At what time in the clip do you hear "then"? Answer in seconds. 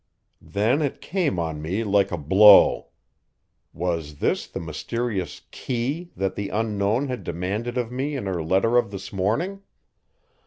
0.41-0.81